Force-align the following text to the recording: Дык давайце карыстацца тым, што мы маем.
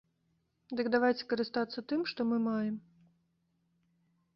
Дык 0.79 0.89
давайце 0.95 1.23
карыстацца 1.35 1.85
тым, 1.93 2.01
што 2.13 2.19
мы 2.33 2.37
маем. 2.49 2.75